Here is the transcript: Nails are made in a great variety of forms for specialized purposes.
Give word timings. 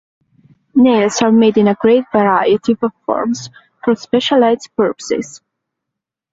Nails 0.73 1.21
are 1.21 1.31
made 1.31 1.59
in 1.59 1.67
a 1.67 1.75
great 1.75 2.05
variety 2.11 2.75
of 2.81 2.91
forms 3.05 3.51
for 3.83 3.93
specialized 3.95 4.71
purposes. 4.75 5.41